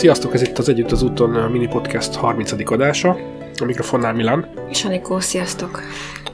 [0.00, 2.52] Sziasztok, ez itt az Együtt az úton mini podcast 30.
[2.70, 3.18] adása.
[3.60, 4.54] A mikrofonnál Milán.
[4.68, 5.82] És Anikó, sziasztok!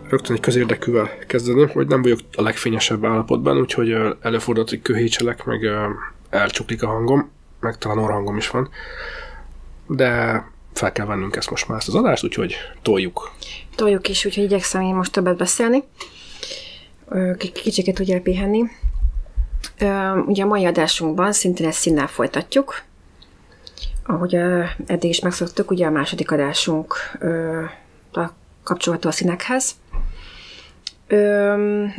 [0.08, 5.60] Rögtön egy közérdekűvel kezdeném, hogy nem vagyok a legfényesebb állapotban, úgyhogy előfordult, hogy köhécselek, meg
[6.30, 8.68] elcsuklik a hangom, meg talán orrhangom is van.
[9.86, 10.42] De
[10.72, 13.32] fel kell vennünk ezt most már ezt az adást, úgyhogy toljuk.
[13.74, 15.84] Toljuk is, úgyhogy igyekszem én most többet beszélni.
[17.52, 18.62] Kicsiket tudja pihenni.
[20.26, 22.84] Ugye a mai adásunkban szintén ezt színnel folytatjuk.
[24.06, 24.34] Ahogy
[24.86, 26.94] eddig is megszoktuk, ugye a második adásunk
[28.62, 29.70] kapcsolható a színekhez.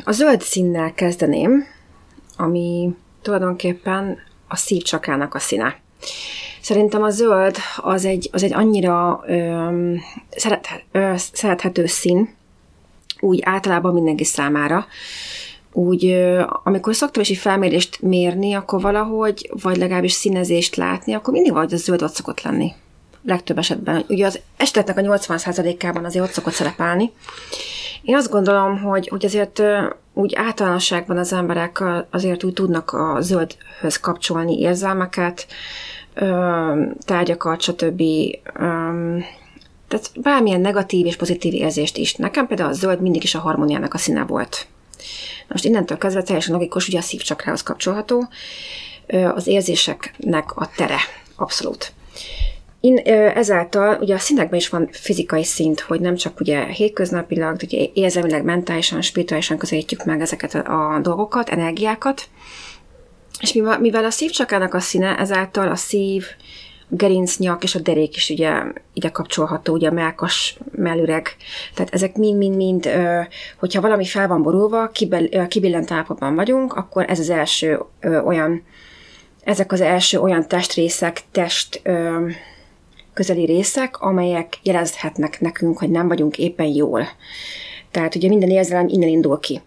[0.03, 1.65] A zöld színnel kezdeném,
[2.37, 4.17] ami tulajdonképpen
[4.47, 5.79] a szívcsakának a színe.
[6.61, 9.93] Szerintem a zöld az egy, az egy annyira ö,
[10.29, 12.35] szeret, ö, szerethető szín,
[13.19, 14.85] úgy általában mindenki számára,
[15.77, 16.17] úgy,
[16.63, 21.77] amikor szoktam is felmérést mérni, akkor valahogy, vagy legalábbis színezést látni, akkor mindig vagy a
[21.77, 22.73] zöld ott szokott lenni.
[23.23, 24.05] Legtöbb esetben.
[24.07, 27.11] Ugye az eseteknek a 80%-ában azért ott szokott szerepelni.
[28.01, 29.61] Én azt gondolom, hogy, hogy azért
[30.13, 35.47] úgy általánosságban az emberek azért úgy tudnak a zöldhöz kapcsolni érzelmeket,
[36.99, 38.01] tárgyakat, stb.
[39.87, 42.15] Tehát bármilyen negatív és pozitív érzést is.
[42.15, 44.67] Nekem például a zöld mindig is a harmóniának a színe volt.
[45.47, 48.27] Most innentől kezdve teljesen logikus, ugye a szívcsakrához kapcsolható,
[49.33, 50.99] az érzéseknek a tere,
[51.35, 51.91] abszolút.
[52.79, 52.97] In,
[53.35, 58.43] ezáltal ugye a színekben is van fizikai szint, hogy nem csak ugye hétköznapilag, ugye érzelmileg,
[58.43, 62.21] mentálisan, spirituálisan közelítjük meg ezeket a, dolgokat, energiákat,
[63.39, 66.25] és mivel a szívcsakának a színe, ezáltal a szív,
[66.89, 68.51] gerincnyak és a derék is ugye
[68.93, 71.35] ide kapcsolható, ugye a melkas, mellüreg.
[71.73, 72.89] Tehát ezek mind-mind-mind,
[73.59, 74.91] hogyha valami fel van borulva,
[75.47, 77.79] kibillent állapotban vagyunk, akkor ez az első
[78.25, 78.63] olyan,
[79.43, 81.81] ezek az első olyan testrészek, test
[83.13, 87.07] közeli részek, amelyek jelezhetnek nekünk, hogy nem vagyunk éppen jól.
[87.91, 89.61] Tehát ugye minden érzelem innen indul ki.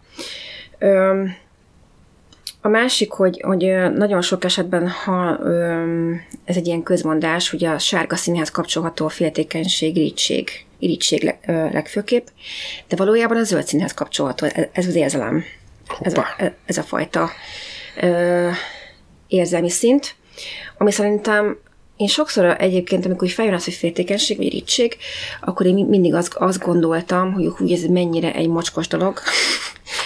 [2.63, 5.39] A másik, hogy, hogy nagyon sok esetben, ha
[6.45, 12.27] ez egy ilyen közmondás, ugye a sárga színhez kapcsolható a féltékenység, irítség, irítség legfőképp,
[12.89, 15.45] de valójában a zöld színhez kapcsolható, ez az érzelem,
[16.01, 16.27] ez a,
[16.67, 17.31] ez a fajta
[19.29, 20.15] érzelmi szint,
[20.79, 21.59] ami szerintem
[22.01, 24.97] én sokszor egyébként, amikor feljön az, hogy féltékenység vagy irítség,
[25.41, 29.19] akkor én mindig azt, azt gondoltam, hogy hú, ez mennyire egy mocskos dolog,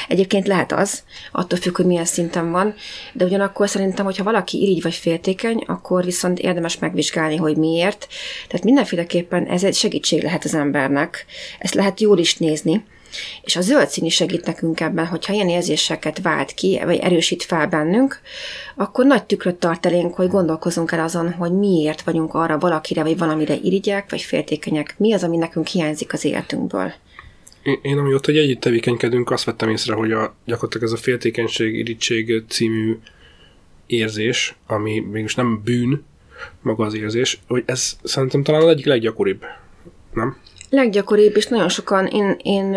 [0.08, 2.74] Egyébként lehet az, attól függ, hogy milyen szinten van,
[3.12, 8.08] de ugyanakkor szerintem, hogyha valaki irigy vagy féltékeny, akkor viszont érdemes megvizsgálni, hogy miért.
[8.48, 11.24] Tehát mindenféleképpen ez egy segítség lehet az embernek.
[11.58, 12.84] Ezt lehet jól is nézni.
[13.42, 17.42] És a zöld szín is segít nekünk ebben, hogyha ilyen érzéseket vált ki, vagy erősít
[17.42, 18.20] fel bennünk,
[18.76, 23.18] akkor nagy tükröt tart elénk, hogy gondolkozunk el azon, hogy miért vagyunk arra valakire, vagy
[23.18, 24.94] valamire irigyek, vagy féltékenyek.
[24.98, 26.92] Mi az, ami nekünk hiányzik az életünkből
[27.64, 31.74] én, én amióta, hogy együtt tevékenykedünk, azt vettem észre, hogy a, gyakorlatilag ez a féltékenység,
[31.74, 32.98] irítség című
[33.86, 36.04] érzés, ami mégis nem bűn,
[36.62, 39.44] maga az érzés, hogy ez szerintem talán az egyik leggyakoribb,
[40.12, 40.36] nem?
[40.74, 42.76] Leggyakoribb, és nagyon sokan, én, én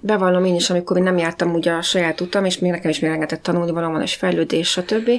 [0.00, 3.00] bevallom én is, amikor én nem jártam ugye a saját utam, és még nekem is
[3.00, 5.10] még rengeteg tanulni valóban, és fejlődés, stb.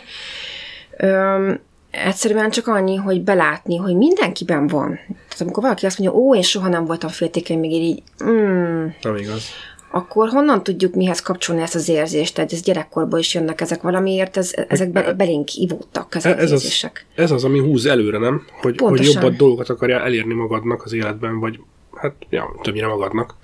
[0.98, 1.60] Öm,
[1.92, 5.00] egyszerűen csak annyi, hogy belátni, hogy mindenkiben van.
[5.08, 9.16] Tehát amikor valaki azt mondja, ó, én soha nem voltam féltékeny, még így, mm, nem
[9.16, 9.44] igaz.
[9.92, 12.36] Akkor honnan tudjuk mihez kapcsolni ezt az érzést?
[12.36, 16.52] Tehát ez gyerekkorból is jönnek ezek valamiért, ez, ezek be, belénk ivódtak ezek ez az
[16.52, 17.06] érzések.
[17.16, 18.46] Az, ez az, ami húz előre, nem?
[18.62, 21.60] Hogy, hogy jobbat dolgokat akarja elérni magadnak az életben, vagy
[22.02, 23.36] hát ja, többnyire magadnak.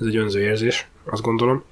[0.00, 1.64] Ez egy önző érzés, azt gondolom.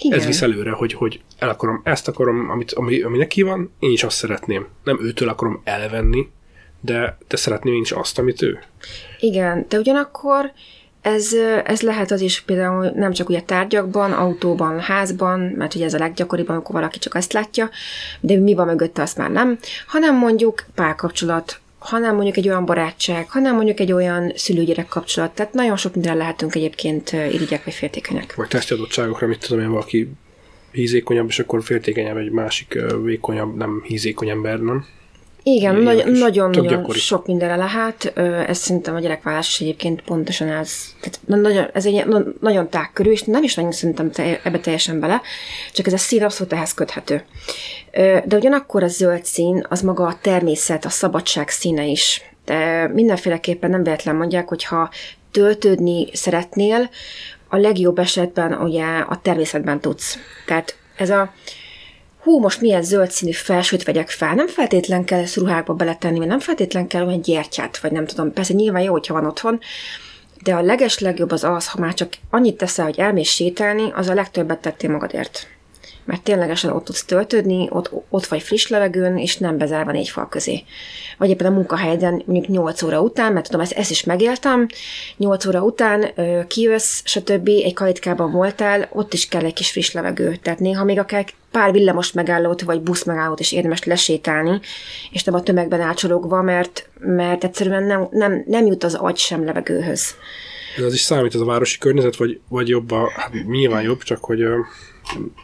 [0.00, 0.18] Igen.
[0.18, 3.90] Ez visz előre, hogy, hogy el akarom, ezt akarom, amit, ami, ami neki van, én
[3.90, 4.66] is azt szeretném.
[4.84, 6.30] Nem őtől akarom elvenni,
[6.80, 8.58] de, de szeretném én is azt, amit ő.
[9.20, 10.52] Igen, de ugyanakkor
[11.00, 11.32] ez,
[11.64, 15.98] ez lehet az is például nem csak ugye tárgyakban, autóban, házban, mert ugye ez a
[15.98, 17.70] leggyakoribb, amikor valaki csak ezt látja,
[18.20, 23.30] de mi van mögötte, azt már nem, hanem mondjuk párkapcsolat, hanem mondjuk egy olyan barátság,
[23.30, 25.34] hanem mondjuk egy olyan szülőgyerek kapcsolat.
[25.34, 28.34] Tehát nagyon sok mindenre lehetünk egyébként irigyek vagy féltékenyek.
[28.34, 30.10] Vagy tesztjadottságokra, mit tudom én, valaki
[30.72, 34.86] hízékonyabb, és akkor féltékenyebb egy másik vékonyabb, nem hízékony ember, nem?
[35.42, 38.12] Igen, nagyon-nagyon sok mindenre lehet.
[38.46, 40.72] Ez szerintem a gyerekvállás egyébként pontosan ez.
[41.00, 42.04] Tehát nagyon, ez egy
[42.40, 45.20] nagyon tágkörű, és nem is nagyon szerintem te, ebbe teljesen bele,
[45.72, 47.24] csak ez a szín abszolút ehhez köthető.
[48.24, 52.22] De ugyanakkor a zöld szín, az maga a természet, a szabadság színe is.
[52.44, 54.90] De mindenféleképpen nem véletlen mondják, hogy ha
[55.30, 56.90] töltődni szeretnél,
[57.48, 60.18] a legjobb esetben ugye a természetben tudsz.
[60.46, 61.32] Tehát ez a
[62.28, 64.34] hú, most milyen zöld színű felsőt vegyek fel.
[64.34, 68.32] Nem feltétlen kell ezt ruhákba beletenni, mert nem feltétlen kell olyan gyertyát, vagy nem tudom.
[68.32, 69.60] Persze nyilván jó, hogyha van otthon,
[70.42, 74.08] de a leges legjobb az az, ha már csak annyit teszel, hogy elmész sétálni, az
[74.08, 75.46] a legtöbbet tettél magadért
[76.08, 80.28] mert ténylegesen ott tudsz töltődni, ott, ott vagy friss levegőn, és nem bezárva négy fal
[80.28, 80.64] közé.
[81.18, 84.66] Vagy éppen a munkahelyeden mondjuk 8 óra után, mert tudom, ezt, ezt is megéltem,
[85.16, 87.48] 8 óra után ö, kijössz, stb.
[87.48, 90.36] egy kalitkában voltál, ott is kell egy kis friss levegő.
[90.36, 94.60] Tehát néha még akár pár villamos megállót vagy busz megállót is érdemes lesétálni,
[95.10, 99.44] és nem a tömegben ácsorogva, mert, mert egyszerűen nem, nem, nem jut az agy sem
[99.44, 100.14] levegőhöz.
[100.78, 104.02] Ez az is számít, ez a városi környezet, vagy, vagy jobb a, hát nyilván jobb,
[104.02, 104.44] csak hogy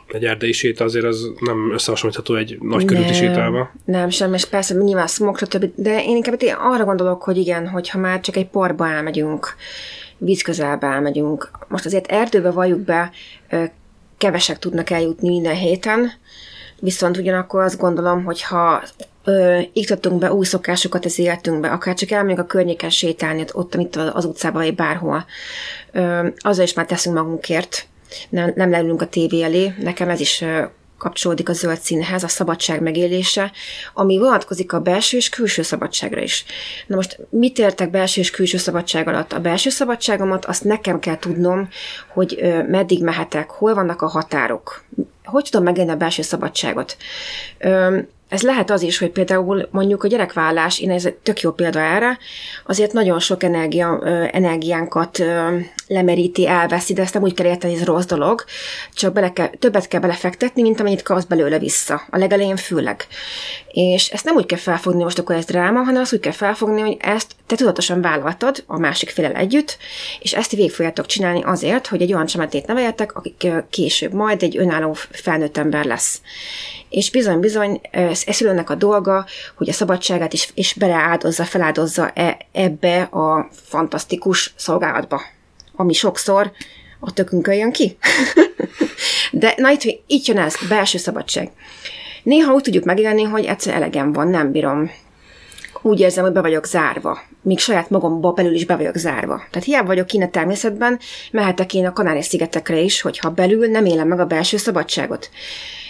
[0.06, 3.72] egy erdei séta azért az nem összehasonlítható egy nagy körülti sétával.
[3.84, 5.70] Nem, sem, és persze nyilván smog, stb.
[5.74, 9.56] De én inkább én arra gondolok, hogy igen, hogyha már csak egy porba elmegyünk,
[10.18, 11.50] víz közelbe elmegyünk.
[11.68, 13.10] Most azért erdőbe valljuk be,
[14.18, 16.12] kevesek tudnak eljutni minden héten,
[16.80, 18.82] viszont ugyanakkor azt gondolom, hogy ha
[19.24, 23.96] ö, iktatunk be új szokásokat az életünkbe, akár csak elmegyünk a környéken sétálni, ott, amit
[23.96, 25.24] az utcában, vagy bárhol,
[25.92, 27.86] ö, azzal is már teszünk magunkért,
[28.28, 29.74] nem, nem leülünk a tévé elé.
[29.82, 30.44] Nekem ez is
[30.98, 33.52] kapcsolódik a zöld színhez, a szabadság megélése,
[33.94, 36.44] ami vonatkozik a belső és külső szabadságra is.
[36.86, 39.32] Na most mit értek belső és külső szabadság alatt?
[39.32, 41.68] A belső szabadságomat azt nekem kell tudnom,
[42.08, 44.84] hogy meddig mehetek, hol vannak a határok,
[45.24, 46.96] hogy tudom megélni a belső szabadságot.
[48.28, 52.18] Ez lehet az is, hogy például mondjuk a gyerekvállás, én ez tök jó példa erre,
[52.66, 54.00] azért nagyon sok energia,
[54.30, 55.22] energiánkat
[55.86, 58.44] lemeríti, elveszi, de ezt nem úgy kell érteni, hogy ez rossz dolog,
[58.94, 62.02] csak bele kell, többet kell belefektetni, mint amennyit kapsz belőle vissza.
[62.10, 63.06] A legelején főleg.
[63.68, 66.80] És ezt nem úgy kell felfogni, most akkor ez dráma, hanem azt úgy kell felfogni,
[66.80, 69.78] hogy ezt te tudatosan vállaltad a másik félel együtt,
[70.20, 74.56] és ezt végig fogjátok csinálni azért, hogy egy olyan csamatét neveljetek, akik később majd egy
[74.56, 76.20] önálló felnőtt ember lesz.
[76.88, 77.80] És bizony-bizony
[78.12, 79.26] szülőnek a dolga,
[79.56, 85.20] hogy a szabadságát is, is beleáldozza, feláldozza e, ebbe a fantasztikus szolgálatba,
[85.76, 86.52] ami sokszor
[87.00, 87.96] a tökünkön jön ki.
[89.32, 91.50] De na itt, itt jön ez, belső szabadság.
[92.22, 94.90] Néha úgy tudjuk megélni, hogy egyszer elegem van, nem bírom.
[95.82, 97.18] Úgy érzem, hogy be vagyok zárva.
[97.42, 99.42] Míg saját magamba belül is be vagyok zárva.
[99.50, 100.98] Tehát hiába vagyok kint a természetben,
[101.30, 105.30] mehetek én a Kanári-szigetekre is, hogyha belül nem élem meg a belső szabadságot.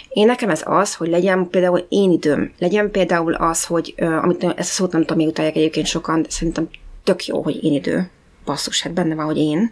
[0.09, 4.57] Én nekem ez az, hogy legyen például én időm, legyen például az, hogy, amit ezt
[4.57, 6.69] a szót nem tudom, még egyébként sokan, de szerintem
[7.03, 8.09] tök jó, hogy én idő.
[8.45, 9.71] Basszus, hát benne van, hogy én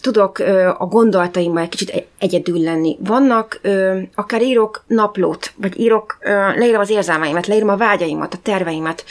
[0.00, 0.38] tudok
[0.78, 2.96] a gondolataimmal egy kicsit egyedül lenni.
[3.00, 3.60] Vannak,
[4.14, 6.18] akár írok naplót, vagy írok,
[6.54, 9.04] leírom az érzelmeimet, leírom a vágyaimat, a terveimet.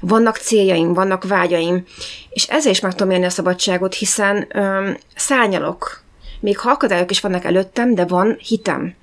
[0.00, 1.84] Vannak céljaim, vannak vágyaim,
[2.30, 4.48] és ezért is meg tudom élni a szabadságot, hiszen
[5.16, 6.02] szárnyalok.
[6.40, 8.94] Még ha akadályok is vannak előttem, de van hitem.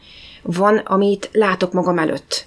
[0.41, 2.45] Van, amit látok magam előtt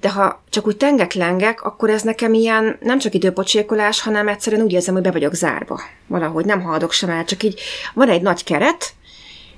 [0.00, 4.72] de ha csak úgy tengek-lengek, akkor ez nekem ilyen nem csak időpocsékolás, hanem egyszerűen úgy
[4.72, 5.80] érzem, hogy be vagyok zárva.
[6.06, 7.60] Valahogy nem haladok sem el, csak így
[7.94, 8.92] van egy nagy keret,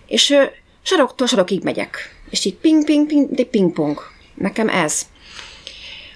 [0.07, 0.37] és
[0.83, 2.15] saroktól sarokig megyek.
[2.31, 4.01] És így ping-ping-ping, de ping-pong.
[4.35, 5.03] Nekem ez.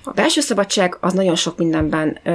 [0.06, 2.31] A belső szabadság az nagyon sok mindenben, ö,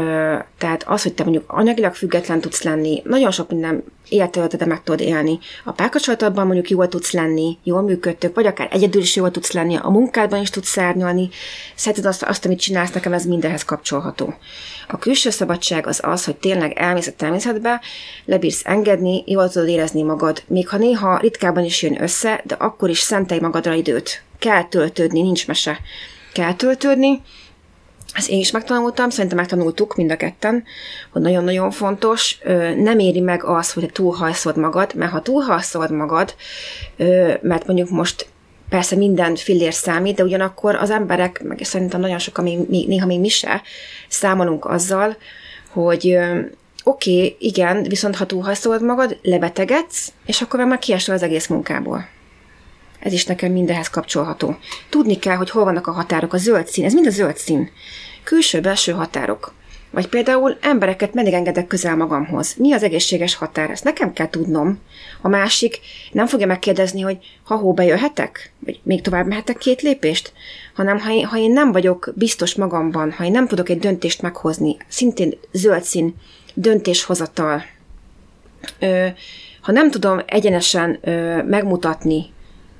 [0.57, 4.99] tehát az, hogy te mondjuk anyagilag független tudsz lenni, nagyon sok minden élettöltete meg tudod
[4.99, 5.39] élni.
[5.63, 9.75] A párkapcsolatban mondjuk jól tudsz lenni, jól működtök, vagy akár egyedül is jól tudsz lenni,
[9.81, 11.29] a munkádban is tudsz szárnyalni,
[11.75, 14.33] szereted azt, azt, amit csinálsz, nekem ez mindenhez kapcsolható.
[14.87, 17.81] A külső szabadság az az, hogy tényleg elmész a természetbe,
[18.25, 22.89] lebírsz engedni, jól tudod érezni magad, még ha néha ritkában is jön össze, de akkor
[22.89, 24.23] is szentelj magadra időt.
[24.39, 25.79] Kell töltődni, nincs mese.
[26.33, 27.21] Kell töltődni,
[28.13, 30.63] ezt én is megtanultam, szerintem megtanultuk mind a ketten,
[31.11, 32.37] hogy nagyon-nagyon fontos,
[32.77, 36.35] nem éri meg az, hogy túlhajszod magad, mert ha túlhajszod magad,
[37.41, 38.27] mert mondjuk most
[38.69, 43.19] persze minden fillér számít, de ugyanakkor az emberek, meg szerintem nagyon sokan, még, néha még
[43.19, 43.61] mi se,
[44.07, 45.17] számolunk azzal,
[45.69, 46.17] hogy
[46.83, 52.07] oké, okay, igen, viszont ha túlhajszolod magad, lebetegedsz, és akkor már kiesel az egész munkából.
[52.99, 54.57] Ez is nekem mindenhez kapcsolható.
[54.89, 57.69] Tudni kell, hogy hol vannak a határok, a zöld szín, ez mind a zöld szín.
[58.23, 59.53] Külső-belső határok.
[59.91, 62.55] Vagy például embereket meddig engedek közel magamhoz.
[62.57, 63.69] Mi az egészséges határ?
[63.69, 64.79] Ezt nekem kell tudnom.
[65.21, 65.79] A másik
[66.11, 68.51] nem fogja megkérdezni, hogy ha hó bejöhetek?
[68.59, 70.33] Vagy még tovább mehetek két lépést?
[70.75, 74.21] Hanem ha én, ha én nem vagyok biztos magamban, ha én nem tudok egy döntést
[74.21, 76.15] meghozni, szintén zöld szín,
[76.53, 77.63] döntéshozatal,
[78.79, 79.07] ö,
[79.61, 82.25] ha nem tudom egyenesen ö, megmutatni,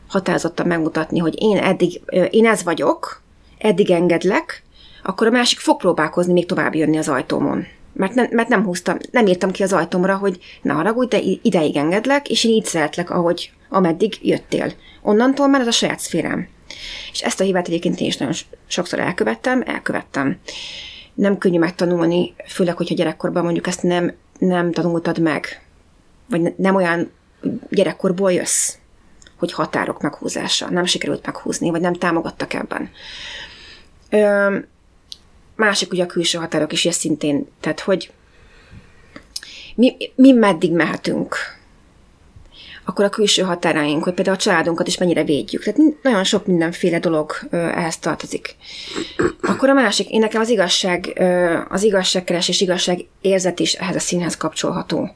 [0.10, 3.22] határozottan megmutatni, hogy én eddig, én ez vagyok,
[3.58, 4.64] eddig engedlek,
[5.04, 7.66] akkor a másik fog próbálkozni még tovább jönni az ajtómon.
[7.94, 11.76] Mert, ne, mert nem húztam, nem írtam ki az ajtómra, hogy ne haragudj, de ideig
[11.76, 14.74] engedlek, és én így szeretlek, ahogy ameddig jöttél.
[15.02, 16.48] Onnantól már ez a saját szférám.
[17.12, 18.34] És ezt a hibát egyébként én is nagyon
[18.68, 20.38] sokszor elkövettem, elkövettem.
[21.14, 25.62] Nem könnyű megtanulni, főleg, hogyha gyerekkorban mondjuk ezt nem, nem tanultad meg,
[26.30, 27.12] vagy nem olyan
[27.70, 28.79] gyerekkorból jössz,
[29.40, 30.70] hogy határok meghúzása.
[30.70, 32.92] Nem sikerült meghúzni, vagy nem támogattak ebben.
[34.10, 34.58] Ö,
[35.56, 38.12] másik ugye a külső határok is, és szintén, tehát hogy
[39.76, 41.36] mi, mi meddig mehetünk,
[42.90, 45.64] akkor a külső határaink, hogy például a családunkat is mennyire védjük.
[45.64, 48.56] Tehát nagyon sok mindenféle dolog ehhez tartozik.
[49.42, 51.22] Akkor a másik, én nekem az igazság,
[51.70, 55.10] az igazságkeresés, igazság érzet is ehhez a színhez kapcsolható.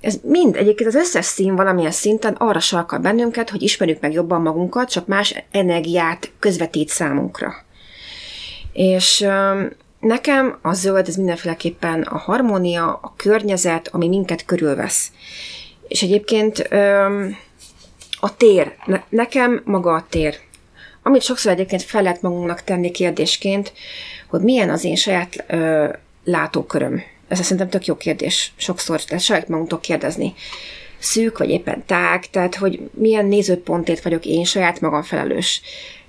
[0.00, 4.42] Ez mind, egyébként az összes szín valamilyen szinten arra sarkal bennünket, hogy ismerjük meg jobban
[4.42, 7.54] magunkat, csak más energiát közvetít számunkra.
[8.72, 9.26] És
[10.00, 15.12] nekem a zöld, ez mindenféleképpen a harmónia, a környezet, ami minket körülvesz.
[15.88, 16.58] És egyébként
[18.20, 18.74] a tér,
[19.08, 20.38] nekem maga a tér.
[21.02, 23.72] Amit sokszor egyébként fel lehet magunknak tenni kérdésként,
[24.28, 25.44] hogy milyen az én saját
[26.24, 27.02] látóköröm.
[27.28, 30.34] Ez szerintem tök jó kérdés sokszor, tehát saját magunktól kérdezni.
[30.98, 35.60] Szűk, vagy éppen tág, tehát hogy milyen nézőpontért vagyok én saját magam felelős.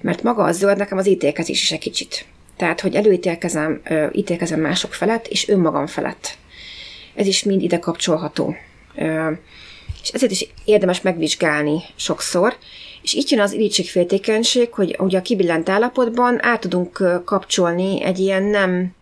[0.02, 2.26] Mert maga a zöld nekem az ítélkezés is egy kicsit.
[2.58, 6.38] Tehát, hogy előítélkezem, ö, ítélkezem mások felett, és önmagam felett.
[7.16, 8.56] Ez is mind ide kapcsolható.
[8.96, 9.32] Ö,
[10.02, 12.56] és ezért is érdemes megvizsgálni sokszor,
[13.02, 18.44] és itt jön az irítségféltékenység, hogy ugye a kibillent állapotban át tudunk kapcsolni egy ilyen
[18.44, 18.96] nem,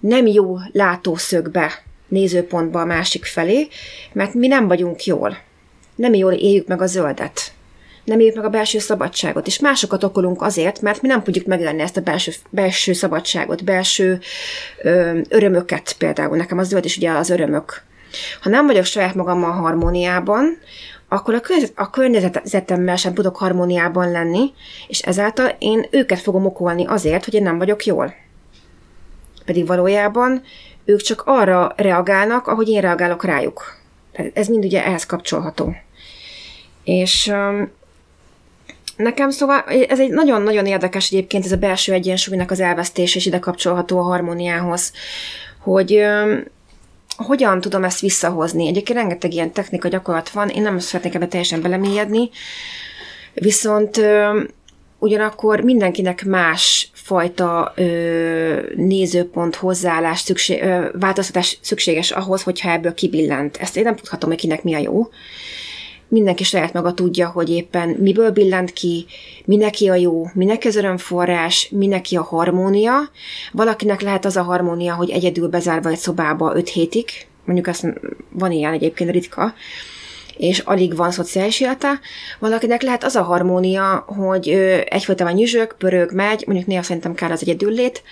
[0.00, 3.68] nem jó látószögbe, nézőpontba a másik felé,
[4.12, 5.38] mert mi nem vagyunk jól.
[5.94, 7.52] Nem jól éljük meg a zöldet.
[8.04, 11.82] Nem éljük meg a belső szabadságot, és másokat okolunk azért, mert mi nem tudjuk megélni
[11.82, 14.20] ezt a belső, belső szabadságot, belső
[14.82, 16.36] ö, örömöket például.
[16.36, 17.86] Nekem az zöld is ugye az örömök
[18.40, 20.58] ha nem vagyok saját magammal harmóniában,
[21.08, 24.52] akkor a, környezet, a környezetemmel sem tudok harmóniában lenni,
[24.88, 28.14] és ezáltal én őket fogom okolni azért, hogy én nem vagyok jól.
[29.48, 30.42] Pedig valójában
[30.84, 33.76] ők csak arra reagálnak, ahogy én reagálok rájuk.
[34.32, 35.74] Ez mind ugye ehhez kapcsolható.
[36.84, 37.32] És
[38.96, 43.38] nekem szóval ez egy nagyon-nagyon érdekes egyébként ez a belső egyensúlynak az elvesztés, és ide
[43.38, 44.92] kapcsolható a harmóniához,
[45.58, 46.44] hogy um,
[47.16, 48.66] hogyan tudom ezt visszahozni?
[48.66, 52.30] Egyébként rengeteg ilyen technika gyakorlat van, én nem szeretnék ebbe teljesen belemélyedni,
[53.34, 54.40] viszont ö,
[54.98, 63.56] ugyanakkor mindenkinek más fajta ö, nézőpont, hozzáállás, szükség, ö, változtatás szükséges ahhoz, hogyha ebből kibillent.
[63.56, 65.08] Ezt én nem tudhatom, hogy kinek mi a jó
[66.08, 69.06] mindenki saját maga tudja, hogy éppen miből billent ki,
[69.44, 72.94] mineki a jó, mineki az örömforrás, mineki a harmónia.
[73.52, 77.04] Valakinek lehet az a harmónia, hogy egyedül bezárva egy szobába öt hétig,
[77.44, 77.86] mondjuk azt
[78.30, 79.54] van ilyen egyébként ritka,
[80.38, 82.00] és alig van szociális élete.
[82.38, 84.48] Valakinek lehet az a harmónia, hogy
[84.88, 88.02] egyfolytában nyüzsög, pörög, megy, mondjuk néha szerintem kár az egyedüllét,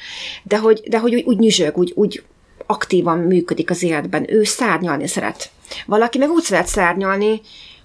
[0.42, 2.22] de hogy, de hogy úgy, úgy nyüzsög, úgy, úgy
[2.66, 4.32] aktívan működik az életben.
[4.32, 5.50] Ő szárnyalni szeret.
[5.86, 7.40] Valaki meg úgy szeret szárnyalni,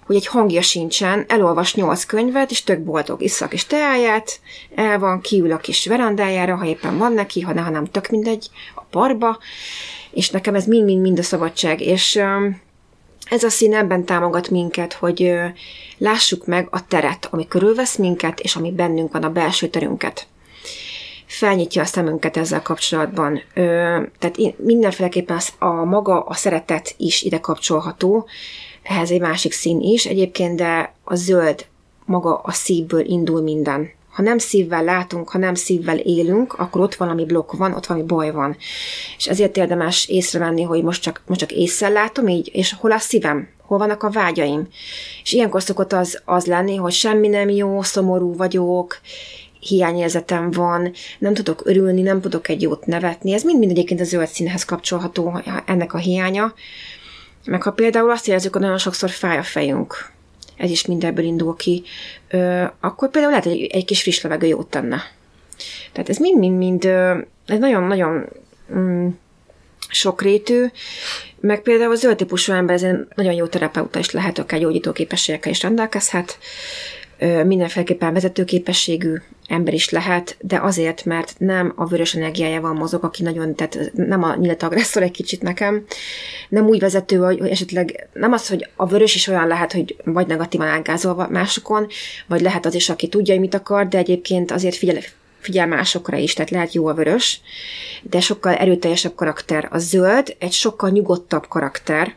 [0.06, 4.40] hogy egy hangja sincsen, elolvas nyolc könyvet, és tök boldog, iszak kis teáját,
[4.74, 8.08] el van, kiül a kis verandájára, ha éppen van neki, ha, ne, ha nem, tök
[8.08, 9.38] mindegy, a parba,
[10.10, 12.20] és nekem ez mind-mind-mind a szabadság, és
[13.30, 15.32] ez a szín ebben támogat minket, hogy
[15.98, 20.26] lássuk meg a teret, ami körülvesz minket, és ami bennünk van, a belső terünket
[21.32, 23.42] felnyitja a szemünket ezzel kapcsolatban.
[24.18, 28.26] Tehát mindenféleképpen a maga a szeretet is ide kapcsolható,
[28.82, 31.66] ehhez egy másik szín is egyébként, de a zöld
[32.04, 33.90] maga a szívből indul minden.
[34.12, 38.06] Ha nem szívvel látunk, ha nem szívvel élünk, akkor ott valami blokk van, ott valami
[38.06, 38.56] baj van.
[39.16, 42.98] És ezért érdemes észrevenni, hogy most csak, most csak észre látom így, és hol a
[42.98, 44.68] szívem, hol vannak a vágyaim.
[45.22, 49.00] És ilyenkor szokott az, az lenni, hogy semmi nem jó, szomorú vagyok,
[49.60, 53.32] hiányérzetem van, nem tudok örülni, nem tudok egy jót nevetni.
[53.32, 56.54] Ez mind-mind egyébként a zöld színhez kapcsolható ennek a hiánya.
[57.44, 60.12] Meg ha például azt érezzük, hogy nagyon sokszor fáj a fejünk,
[60.56, 61.82] ez is mindenből indul ki,
[62.80, 65.02] akkor például lehet, hogy egy kis friss levegő jót tenne.
[65.92, 66.84] Tehát ez mind-mind-mind,
[67.46, 68.26] ez nagyon-nagyon
[68.74, 69.08] mm,
[69.88, 70.66] sokrétű,
[71.40, 75.62] meg például zöld típusú ember ez nagyon jó terapeuta is lehet, akár gyógyító képességekkel is
[75.62, 76.38] rendelkezhet,
[77.44, 79.14] mindenféleképpen vezetőképességű
[79.52, 84.22] ember is lehet, de azért, mert nem a vörös energiájával mozog, aki nagyon, tehát nem
[84.22, 85.84] a nyílt agresszor egy kicsit nekem,
[86.48, 90.26] nem úgy vezető, hogy esetleg nem az, hogy a vörös is olyan lehet, hogy vagy
[90.26, 91.86] negatívan ágázol másokon,
[92.26, 95.02] vagy lehet az is, aki tudja, hogy mit akar, de egyébként azért figyel,
[95.40, 97.40] figyel másokra is, tehát lehet jó a vörös,
[98.02, 99.68] de sokkal erőteljesebb karakter.
[99.70, 102.14] A zöld egy sokkal nyugodtabb karakter,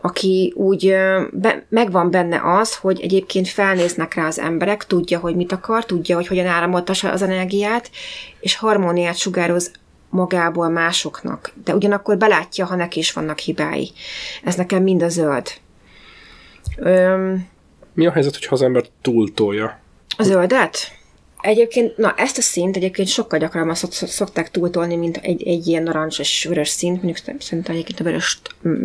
[0.00, 0.94] aki úgy
[1.32, 6.16] be, megvan benne az, hogy egyébként felnéznek rá az emberek, tudja, hogy mit akar, tudja,
[6.16, 7.90] hogy hogyan áramoltassa az energiát,
[8.40, 9.70] és harmóniát sugároz
[10.10, 13.92] magából másoknak, de ugyanakkor belátja, ha neki is vannak hibái.
[14.44, 15.48] Ez nekem mind a zöld.
[16.76, 17.48] Öm,
[17.94, 19.80] Mi a helyzet, hogyha az ember túltolja?
[20.16, 20.92] A zöldet?
[21.42, 26.18] Egyébként, na ezt a szint egyébként sokkal gyakrabban szokták túltolni, mint egy, egy ilyen narancs
[26.18, 28.40] és vörös szint, mondjuk szerintem egyébként a vöröst,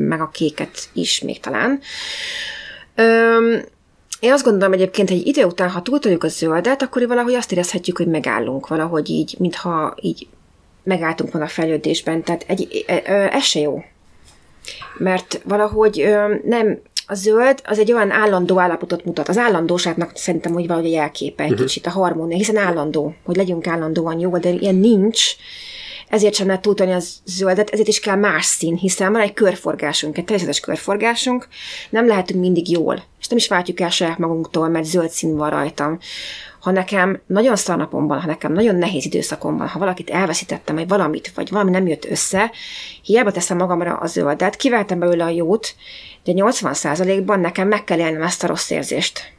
[0.07, 1.79] meg a kéket is még talán.
[2.95, 3.63] Öm,
[4.19, 7.51] én azt gondolom egyébként, hogy egy idő után, ha túltoljuk a zöldet, akkor valahogy azt
[7.51, 10.27] érezhetjük, hogy megállunk valahogy így, mintha így
[10.83, 12.23] megálltunk volna a fejlődésben.
[12.23, 13.83] Tehát egy, ez se jó.
[14.97, 16.09] Mert valahogy
[16.43, 19.29] nem, a zöld az egy olyan állandó állapotot mutat.
[19.29, 21.65] Az állandóságnak szerintem, hogy valahogy jelképe egy uh-huh.
[21.65, 25.35] kicsit a harmónia, hiszen állandó, hogy legyünk állandóan jó, de ilyen nincs,
[26.09, 30.17] ezért sem lehet túltani a zöldet, ezért is kell más szín, hiszen van egy körforgásunk,
[30.17, 31.47] egy természetes körforgásunk,
[31.89, 35.49] nem lehetünk mindig jól, és nem is váltjuk el saját magunktól, mert zöld szín van
[35.49, 35.99] rajtam.
[36.59, 41.31] Ha nekem nagyon szar napomban, ha nekem nagyon nehéz időszakomban, ha valakit elveszítettem, vagy valamit,
[41.35, 42.51] vagy valami nem jött össze,
[43.03, 45.75] hiába teszem magamra a zöldet, kiváltam belőle a jót,
[46.25, 49.33] de 80%-ban nekem meg kell élnem ezt a rossz érzést.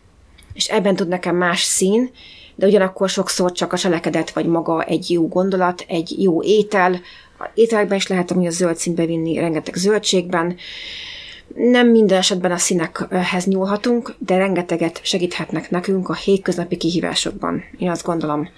[0.52, 2.10] És ebben tud nekem más szín,
[2.54, 7.00] de ugyanakkor sokszor csak a cselekedet, vagy maga egy jó gondolat, egy jó étel.
[7.38, 10.56] A ételekben is lehet ami a zöld színbe vinni, rengeteg zöldségben.
[11.54, 17.64] Nem minden esetben a színekhez nyúlhatunk, de rengeteget segíthetnek nekünk a hétköznapi kihívásokban.
[17.78, 18.48] Én azt gondolom.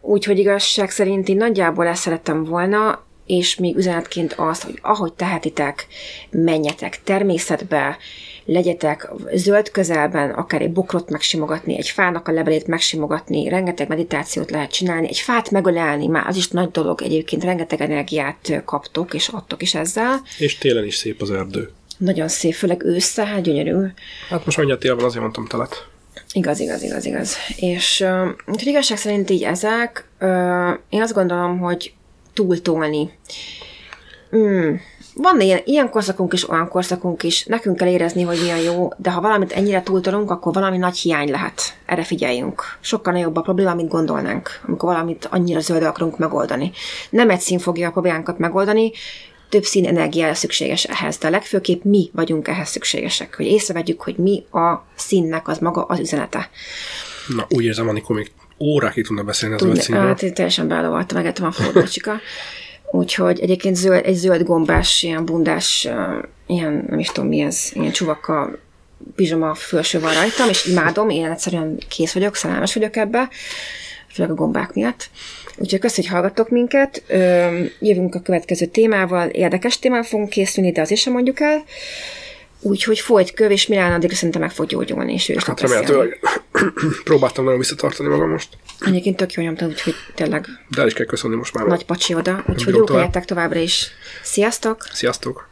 [0.00, 5.86] Úgyhogy igazság szerint én nagyjából ezt szerettem volna, és még üzenetként azt, hogy ahogy tehetitek,
[6.30, 7.96] menjetek természetbe,
[8.44, 14.70] legyetek zöld közelben, akár egy bokrot megsimogatni, egy fának a levelét megsimogatni, rengeteg meditációt lehet
[14.70, 19.62] csinálni, egy fát megölelni, már az is nagy dolog, egyébként rengeteg energiát kaptok, és adtok
[19.62, 20.20] is ezzel.
[20.38, 21.70] És télen is szép az erdő.
[21.96, 23.86] Nagyon szép, főleg ősszel, hát gyönyörű.
[24.28, 25.86] Hát most mondja tél van, azért mondtam telet.
[26.32, 27.36] Igaz, igaz, igaz, igaz.
[27.56, 28.04] És
[28.46, 30.28] uh, igazság szerint így ezek, uh,
[30.88, 31.92] én azt gondolom, hogy
[32.32, 33.10] túltolni.
[34.36, 34.74] Mm.
[35.14, 39.10] Van ilyen, ilyen korszakunk is, olyan korszakunk is, nekünk kell érezni, hogy milyen jó, de
[39.10, 41.62] ha valamit ennyire túltolunk, akkor valami nagy hiány lehet.
[41.86, 42.62] Erre figyeljünk.
[42.80, 46.72] Sokkal nagyobb a probléma, mint gondolnánk, amikor valamit annyira zöld akarunk megoldani.
[47.10, 48.92] Nem egy szín fogja a problémánkat megoldani,
[49.48, 54.44] több szín energiára szükséges ehhez, de legfőképp mi vagyunk ehhez szükségesek, hogy észrevegyük, hogy mi
[54.50, 56.50] a színnek az maga az üzenete.
[57.36, 58.30] Na, úgy érzem, amikor még
[58.60, 60.06] órákig tudna beszélni az zöld színről.
[60.06, 62.20] Hát teljesen belovaltam, megettem a forrócsika.
[62.92, 65.88] Úgyhogy egyébként zöld, egy zöld gombás, ilyen bundás,
[66.46, 68.58] ilyen, nem is tudom mi ez, ilyen csuvaka
[69.16, 73.28] pizsama felső van rajtam, és imádom, én egyszerűen kész vagyok, szerelmes vagyok ebbe,
[74.12, 75.10] főleg a gombák miatt.
[75.56, 77.02] Úgyhogy köszönjük, hogy hallgattok minket.
[77.80, 81.64] Jövünk a következő témával, érdekes témával fogunk készülni, de azért sem mondjuk el.
[82.60, 86.20] Úgyhogy folyt köv, és Milán addig szerintem meg fog gyógyulni, és ő is hát remélhetőleg
[87.04, 88.48] próbáltam nagyon visszatartani magam most.
[88.80, 90.46] Egyébként tök jó nyomta, úgyhogy tényleg...
[90.68, 91.66] De el is kell köszönni most már.
[91.66, 93.90] Nagy pacsi oda, úgyhogy jók legyetek továbbra is.
[94.22, 94.86] Sziasztok!
[94.92, 95.49] Sziasztok!